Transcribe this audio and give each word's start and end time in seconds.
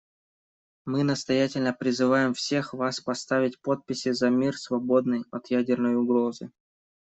Мы 0.85 1.03
настоятельно 1.03 1.73
призываем 1.75 2.33
всех 2.33 2.73
вас 2.73 3.01
поставить 3.01 3.61
подписи 3.61 4.13
за 4.13 4.31
мир, 4.31 4.57
свободный 4.57 5.25
от 5.29 5.51
ядерной 5.51 5.95
угрозы. 5.95 6.49